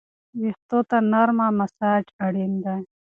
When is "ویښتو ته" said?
0.39-0.97